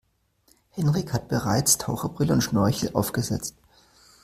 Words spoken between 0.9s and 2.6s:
hat bereits Taucherbrille und